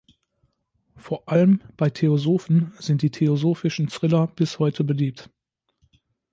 Vor 0.95 1.29
allem 1.29 1.61
bei 1.77 1.91
Theosophen 1.91 2.73
sind 2.79 3.03
die 3.03 3.11
"theosophischen 3.11 3.85
Thriller" 3.87 4.25
bis 4.25 4.57
heute 4.57 4.83
beliebt. 4.83 5.29